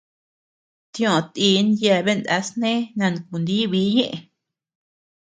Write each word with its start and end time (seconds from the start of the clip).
Tioʼö 0.93 1.19
tin 1.33 1.67
yeabean 1.81 2.19
naa 2.27 2.41
snee 2.47 2.79
nankuníbii 2.97 3.89
ñëʼe. 3.95 4.15